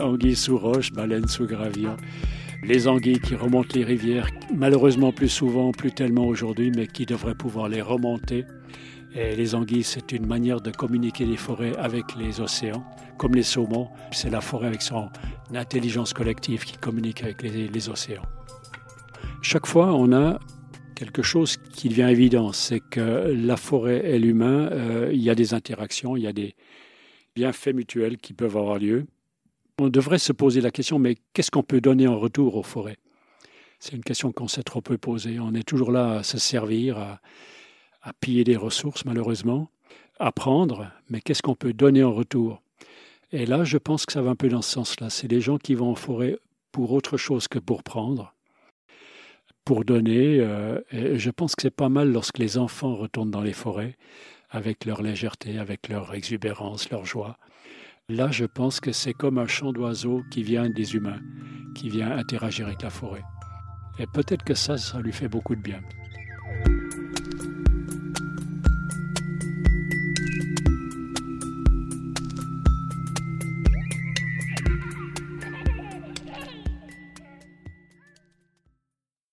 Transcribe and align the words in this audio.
Anguilles 0.00 0.36
sous 0.36 0.58
roche, 0.58 0.92
baleines 0.92 1.28
sous 1.28 1.46
gravillon. 1.46 1.96
Les 2.62 2.86
anguilles 2.86 3.20
qui 3.20 3.34
remontent 3.34 3.74
les 3.74 3.84
rivières, 3.84 4.28
malheureusement 4.54 5.12
plus 5.12 5.28
souvent, 5.28 5.72
plus 5.72 5.92
tellement 5.92 6.26
aujourd'hui, 6.26 6.70
mais 6.70 6.86
qui 6.86 7.06
devraient 7.06 7.34
pouvoir 7.34 7.68
les 7.68 7.82
remonter. 7.82 8.44
Et 9.14 9.36
les 9.36 9.54
anguilles, 9.54 9.82
c'est 9.82 10.12
une 10.12 10.26
manière 10.26 10.60
de 10.60 10.70
communiquer 10.70 11.26
les 11.26 11.36
forêts 11.36 11.76
avec 11.76 12.16
les 12.16 12.40
océans, 12.40 12.84
comme 13.18 13.34
les 13.34 13.42
saumons. 13.42 13.88
C'est 14.10 14.30
la 14.30 14.40
forêt 14.40 14.68
avec 14.68 14.80
son 14.80 15.10
intelligence 15.52 16.12
collective 16.12 16.64
qui 16.64 16.78
communique 16.78 17.22
avec 17.22 17.42
les, 17.42 17.88
océans. 17.88 18.22
Chaque 19.42 19.66
fois, 19.66 19.92
on 19.92 20.12
a 20.12 20.38
quelque 20.94 21.22
chose 21.22 21.56
qui 21.56 21.88
devient 21.88 22.08
évident, 22.10 22.52
c'est 22.52 22.80
que 22.80 23.34
la 23.36 23.56
forêt 23.56 24.02
et 24.04 24.18
l'humain, 24.18 24.68
euh, 24.70 25.10
il 25.12 25.20
y 25.20 25.30
a 25.30 25.34
des 25.34 25.52
interactions, 25.52 26.16
il 26.16 26.22
y 26.22 26.28
a 26.28 26.32
des 26.32 26.54
bienfaits 27.34 27.74
mutuels 27.74 28.18
qui 28.18 28.32
peuvent 28.34 28.56
avoir 28.56 28.78
lieu. 28.78 29.06
On 29.78 29.88
devrait 29.88 30.18
se 30.18 30.32
poser 30.32 30.60
la 30.60 30.70
question, 30.70 30.98
mais 30.98 31.16
qu'est-ce 31.32 31.50
qu'on 31.50 31.62
peut 31.62 31.80
donner 31.80 32.06
en 32.06 32.18
retour 32.18 32.56
aux 32.56 32.62
forêts? 32.62 32.98
C'est 33.78 33.96
une 33.96 34.04
question 34.04 34.30
qu'on 34.30 34.46
s'est 34.46 34.62
trop 34.62 34.80
peu 34.80 34.96
posée. 34.96 35.40
On 35.40 35.54
est 35.54 35.66
toujours 35.66 35.90
là 35.90 36.18
à 36.18 36.22
se 36.22 36.38
servir, 36.38 36.98
à, 36.98 37.20
piller 38.20 38.44
des 38.44 38.56
ressources, 38.56 39.04
malheureusement, 39.04 39.70
à 40.20 40.30
prendre, 40.30 40.90
mais 41.08 41.20
qu'est-ce 41.20 41.42
qu'on 41.42 41.54
peut 41.54 41.72
donner 41.72 42.04
en 42.04 42.12
retour? 42.12 42.62
Et 43.32 43.46
là, 43.46 43.64
je 43.64 43.78
pense 43.78 44.06
que 44.06 44.12
ça 44.12 44.22
va 44.22 44.30
un 44.30 44.36
peu 44.36 44.48
dans 44.48 44.62
ce 44.62 44.70
sens-là. 44.70 45.10
C'est 45.10 45.28
les 45.28 45.40
gens 45.40 45.58
qui 45.58 45.74
vont 45.74 45.90
en 45.90 45.94
forêt 45.96 46.38
pour 46.70 46.92
autre 46.92 47.16
chose 47.16 47.48
que 47.48 47.58
pour 47.58 47.82
prendre 47.82 48.34
pour 49.64 49.84
donner. 49.84 50.40
Euh, 50.40 50.80
je 50.92 51.30
pense 51.30 51.54
que 51.54 51.62
c'est 51.62 51.70
pas 51.70 51.88
mal 51.88 52.12
lorsque 52.12 52.38
les 52.38 52.58
enfants 52.58 52.94
retournent 52.94 53.30
dans 53.30 53.42
les 53.42 53.52
forêts 53.52 53.96
avec 54.50 54.84
leur 54.84 55.02
légèreté, 55.02 55.58
avec 55.58 55.88
leur 55.88 56.14
exubérance, 56.14 56.90
leur 56.90 57.04
joie. 57.04 57.38
Là, 58.12 58.30
je 58.30 58.44
pense 58.44 58.78
que 58.78 58.92
c'est 58.92 59.14
comme 59.14 59.38
un 59.38 59.46
chant 59.46 59.72
d'oiseau 59.72 60.22
qui 60.30 60.42
vient 60.42 60.68
des 60.68 60.96
humains, 60.96 61.20
qui 61.74 61.88
vient 61.88 62.10
interagir 62.10 62.66
avec 62.66 62.82
la 62.82 62.90
forêt. 62.90 63.24
Et 63.98 64.06
peut-être 64.06 64.44
que 64.44 64.52
ça, 64.52 64.76
ça 64.76 65.00
lui 65.00 65.14
fait 65.14 65.28
beaucoup 65.28 65.56
de 65.56 65.62
bien. 65.62 65.80